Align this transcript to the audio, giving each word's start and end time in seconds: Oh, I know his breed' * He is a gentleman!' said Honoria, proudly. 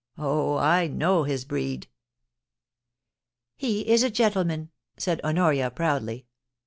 Oh, 0.17 0.57
I 0.57 0.87
know 0.87 1.25
his 1.25 1.45
breed' 1.45 1.87
* 2.63 3.55
He 3.55 3.81
is 3.87 4.01
a 4.01 4.09
gentleman!' 4.09 4.71
said 4.97 5.21
Honoria, 5.23 5.69
proudly. 5.69 6.25